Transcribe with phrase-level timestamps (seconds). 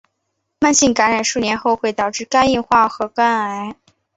[0.59, 3.75] 慢性感染数年后会导致肝硬化或肝癌。